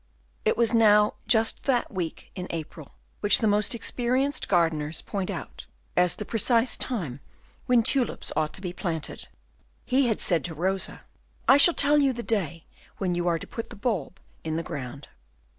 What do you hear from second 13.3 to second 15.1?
to put the bulb in the ground."